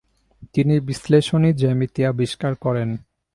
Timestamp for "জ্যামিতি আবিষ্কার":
1.53-2.53